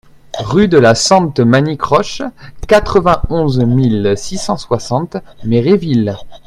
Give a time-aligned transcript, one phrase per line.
[0.39, 2.23] Rue de la Sente Manicroche,
[2.67, 6.17] quatre-vingt-onze mille six cent soixante Méréville